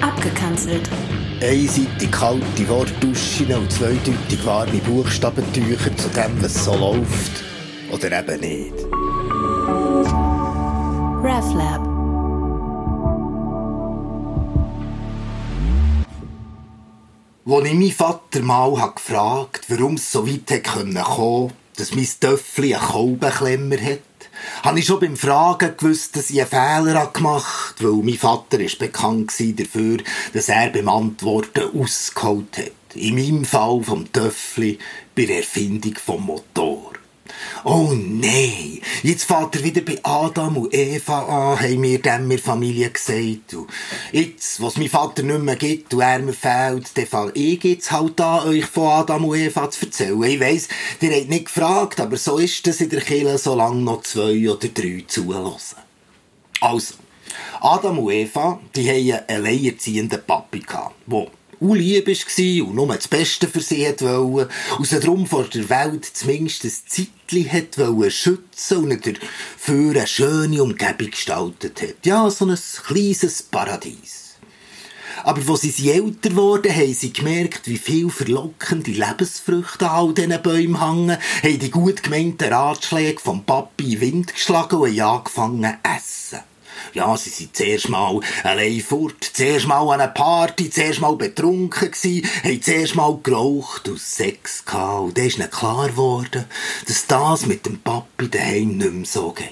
[0.00, 0.88] Abgekanzelt.
[1.42, 7.44] Einseitig kalte Wortduschen und zweideutig warme Buchstabentücher zu dem, was so läuft.
[7.90, 8.74] Oder eben nicht.
[11.22, 11.80] RefLab.
[17.46, 22.06] Als ich meinen Vater mal gefragt habe, warum es so weit kommen konnte, dass mein
[22.20, 23.98] Töffel einen Kolbenklemmer hat,
[24.62, 28.60] habe ich schon beim Fragen gewusst, dass ich einen Fehler gemacht habe, weil mein Vater
[28.60, 29.98] ist bekannt dafür,
[30.32, 32.94] dass er beim Antworten ausgeholt hat.
[32.94, 34.78] In meinem Fall vom Töffli
[35.14, 36.92] bei der Erfindung vom Motor.
[37.64, 42.38] Oh nein, jetzt fährt er wieder bei Adam und Eva an, haben mir dann mir
[42.38, 43.54] Familie gesagt.
[43.54, 43.68] Und
[44.12, 47.90] jetzt, was mein Vater nicht mehr gibt und er mir fehlt, dann fange ich jetzt
[47.92, 50.22] halt an, euch von Adam und Eva zu erzählen.
[50.22, 50.68] Ich weiss,
[51.00, 54.68] ihr habt nicht gefragt, aber so ist es in der Kirche, solange noch zwei oder
[54.68, 55.54] drei zuhören.
[56.60, 56.94] Also,
[57.60, 61.26] Adam und Eva, die haben einen alleinerziehenden Papi der
[61.60, 66.04] unlieb war und nur das Beste für sie wollte und sie darum vor der Welt
[66.04, 72.06] zumindest ein Zeitchen wollte schützen und dafür eine schöne Umgebung gestaltet hat.
[72.06, 74.20] Ja, so ein kleines Paradies.
[75.22, 80.42] Aber wo sie älter wurden, haben sie gemerkt, wie viel verlockende Lebensfrüchte an all diesen
[80.42, 85.18] Bäumen hängen, haben die gut gemeinten Ratschläge vom Papi in den Wind geschlagen und haben
[85.18, 86.49] angefangen zu essen.
[86.94, 91.90] Ja, sie sind zuerst mal allein fort, zuerst mal an einer Party, zuerst mal betrunken
[91.90, 95.02] gsi, haben zuerst mal geraucht und Sex gehabt.
[95.02, 96.44] Und dann ist ihnen klar geworden,
[96.86, 99.48] dass das mit dem Papi daheim nicht mehr so geht.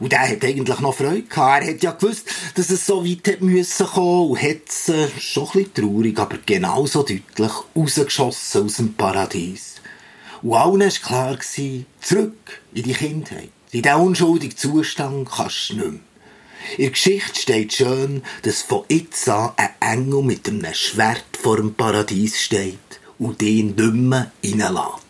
[0.00, 1.64] Und er hat eigentlich noch Freude gehabt.
[1.64, 5.08] Er hat ja gewusst, dass es so weit hätte müssen kommen und hat es äh,
[5.18, 9.76] schon ein bisschen traurig, aber genauso deutlich rausgeschossen aus dem Paradies.
[10.42, 13.50] Und allen war klar, gewesen, zurück in die Kindheit.
[13.70, 16.00] In diesen unschuldigen Zustand kannst du nicht mehr.
[16.76, 21.56] In der Geschichte steht schön, dass von jetzt an ein Engel mit einem Schwert vor
[21.56, 22.78] dem Paradies steht
[23.18, 25.04] und den nicht mehr reinlässt.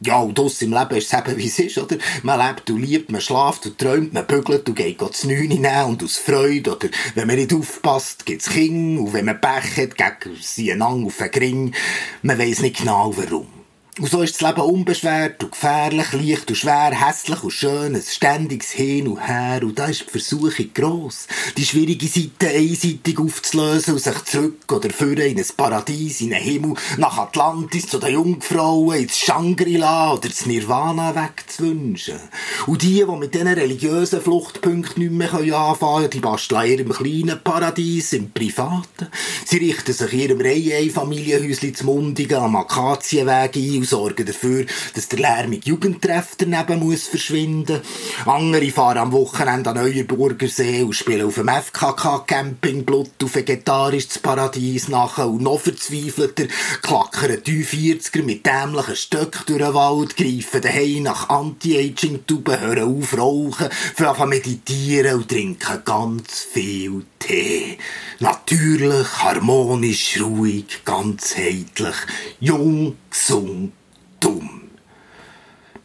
[0.00, 1.96] Ja, und das im Leben ist es wie es ist, oder?
[2.22, 5.84] Man lebt und liebt, man schlaft und träumt, man bügelt und geht zu Neune nehmen
[5.86, 9.96] und aus Freude, oder wenn man nicht aufpasst, gibt's Kinder und wenn man Pech hat,
[9.96, 11.74] gegen sie einander auf den Gring.
[12.22, 13.63] Man weiss nicht genau warum.
[14.00, 18.02] Und so ist das Leben unbeschwert und gefährlich, leicht und schwer, hässlich und schön, ein
[18.02, 19.60] ständiges Hin und Her.
[19.62, 24.90] Und da ist die Versuchung gross, die schwierige Seite einseitig aufzulösen und sich zurück oder
[24.90, 30.28] führen in ein Paradies, in einen Himmel, nach Atlantis, zu den Jungfrauen, ins Shangri-La oder
[30.28, 32.18] das Nirvana wegzuwünschen.
[32.66, 36.92] Und die, die mit diesen religiösen Fluchtpunkten nicht mehr anfangen können, die basteln in ihrem
[36.92, 39.06] kleinen Paradies, im Privaten.
[39.44, 45.18] Sie richten sich in ihrem Reihe-Familienhäuschen zum Mundigen am Akazienweg ein sorgen dafür, dass der
[45.18, 47.80] lärmige Jugendtreff daneben muss verschwinden.
[48.26, 54.18] Andere fahren am Wochenende an Neuenburger See und spielen auf dem FKK-Camping Blut auf vegetarisches
[54.18, 56.44] Paradies nach und noch verzweifelter
[56.82, 63.18] klackern die 40er mit dämlichen Stöcken durch den Wald, greifen daheim nach Anti-Aging-Tuben, hören auf
[63.18, 67.78] rauchen, fangen meditieren und trinken ganz viel Tee.
[68.20, 71.96] Natürlich, harmonisch, ruhig, ganzheitlich,
[72.38, 73.72] jung, gesund,
[74.20, 74.62] dumm.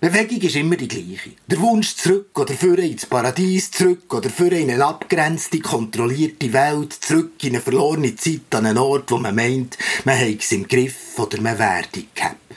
[0.01, 1.31] Bewegung ist immer die gleiche.
[1.47, 6.93] Der Wunsch zurück oder für ins Paradies zurück oder für in eine abgrenzte, kontrollierte Welt
[6.93, 10.67] zurück in eine verlorene Zeit an einen Ort, wo man meint, man habe es im
[10.67, 12.48] Griff oder man werde gehabt.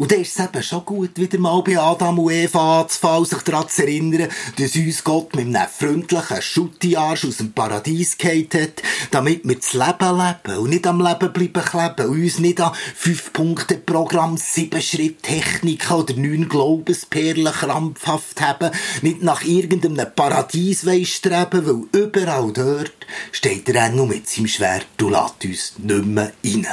[0.00, 3.42] Und dann ist es eben schon gut, wieder mal bei Adam und Eva anzufallen, sich
[3.42, 8.82] daran zu erinnern, dass uns Gott mit einem freundlichen Schuttiarsch aus dem Paradies gehalten hat,
[9.10, 12.72] damit wir das Leben leben und nicht am Leben bleiben kleben und uns nicht an
[12.94, 18.70] fünf Punkte Programm, sieben Schritt Techniken oder neun Glaubensperlen krampfhaft haben,
[19.02, 25.10] nicht nach irgendeinem Paradies streben, weil überall dort steht der Engel mit seinem Schwert und
[25.10, 26.66] lässt uns nicht mehr rein.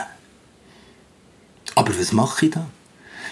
[1.75, 2.65] Aber was mache ich da?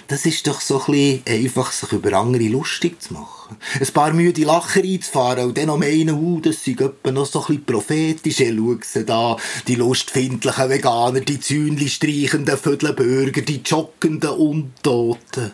[0.07, 3.57] Das ist doch so ein bisschen einfach, sich über andere lustig zu machen.
[3.79, 7.41] Ein paar müde Lacher einzufahren und dann noch meinen, uh, das sind etwa noch so
[7.41, 8.39] ein bisschen prophetisch.
[8.39, 9.37] Hey, schau sie da,
[9.67, 15.51] die lustfindlichen Veganer, die Zäunchen streichenden Vödelbürger, die joggenden Untoten.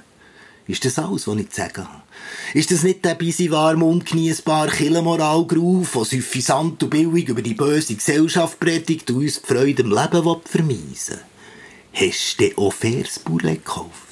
[0.68, 2.02] Ist das alles, was ich zu sagen habe?
[2.54, 7.54] Ist das nicht der bisschen warm und genießbare Killenmoralgruf, der suffisant und billig über die
[7.54, 11.20] böse Gesellschaft predigt und uns die Freude im Leben vermeisen
[11.94, 12.10] will?
[12.10, 14.11] Hast du auch Versbulle gekauft?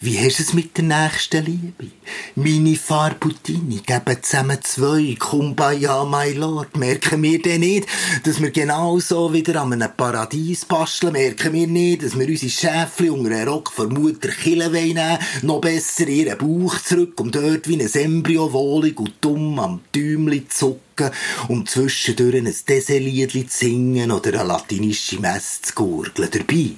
[0.00, 1.92] Wie hast es mit der nächsten Liebe?
[2.34, 5.16] Meine Farbutini geben zusammen zwei.
[5.18, 6.76] Kumbaya, my Lord.
[6.76, 7.88] Merken wir denn nicht,
[8.24, 11.12] dass wir genauso wieder an einem Paradies basteln?
[11.12, 15.18] Merken wir nicht, dass wir unsere Schäfchen unter einen Rock von Mutter Kille nehmen?
[15.42, 20.46] Noch besser ihren Bauch zurück, um dort wie ein Embryo wohlig und dumm am Däumli
[20.48, 21.10] zu zucken
[21.48, 26.28] und zwischendurch ein Deseliedli zu singen oder eine latinische Messe zu gurgeln.
[26.30, 26.70] Dabei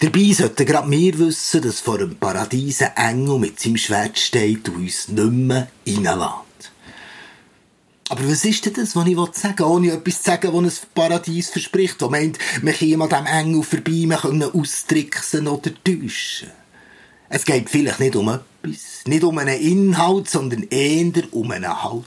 [0.00, 4.68] Dabei sollten gerade wir wissen, dass vor einem Paradies ein Engel mit seinem Schwert steht
[4.68, 6.72] und uns nicht mehr reinlässt.
[8.08, 10.88] Aber was ist denn das, was ich sagen will, ohne etwas zu sagen, das ein
[10.94, 16.50] Paradies verspricht, das meint, wir kämen an diesem Engel vorbei, wir können austricksen oder täuschen?
[17.28, 22.04] Es geht vielleicht nicht um etwas, nicht um einen Inhalt, sondern eher um eine Haltung.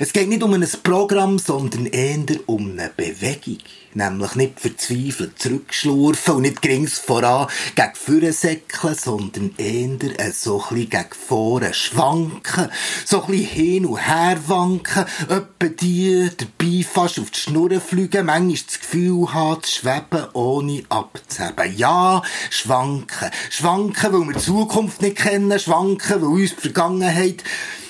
[0.00, 3.58] Es geht nicht um ein Programm, sondern eher um eine Bewegung.
[3.96, 10.74] Nämlich nicht verzweifelt zurückschlurfen und nicht gerings voran gegen vorne säckeln, sondern eher so ein
[10.74, 12.70] bisschen gegen vorne schwanken,
[13.04, 18.26] so ein bisschen hin und her wanken, etwa die dabei fast auf die Schnur fliegen,
[18.26, 21.76] manchmal das Gefühl haben, zu schweben, ohne abzuheben.
[21.76, 23.30] Ja, schwanken.
[23.50, 27.44] Schwanken, weil wir die Zukunft nicht kennen, schwanken, weil uns die Vergangenheit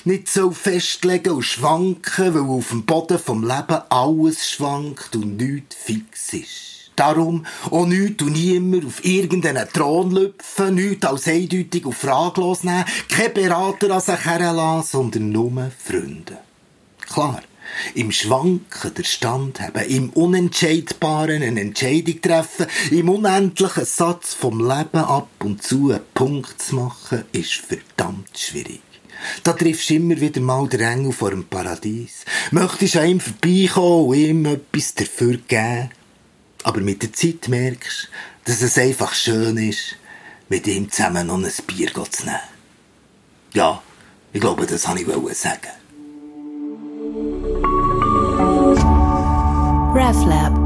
[0.05, 5.75] nicht so festlegen und schwanken, weil auf dem Boden vom Leben alles schwankt und nichts
[5.75, 6.91] fix ist.
[6.95, 12.85] Darum auch nichts und niemand auf irgendeinen Thron lüpfen, nichts als eindeutig und fraglos nehmen,
[13.09, 16.37] kein Berater an sich heranlassen, sondern nur Freunde.
[17.05, 17.41] Klar,
[17.95, 24.99] im Schwanken der Stand haben, im Unentscheidbaren eine Entscheidung treffen, im unendlichen Satz vom Leben
[24.99, 28.81] ab und zu einen Punkt zu machen, ist verdammt schwierig.
[29.43, 32.25] Da triffst du immer wieder mal den Engel vor dem Paradies.
[32.51, 35.89] Möchtest an ihm vorbeikommen und ihm etwas dafür geben.
[36.63, 38.09] Aber mit der Zeit merkst
[38.45, 39.97] du, dass es einfach schön ist,
[40.49, 42.39] mit ihm zusammen noch ein Bier zu nehmen.
[43.53, 43.81] Ja,
[44.33, 45.69] ich glaube, das wollte ich sagen.
[49.95, 50.64] RefLab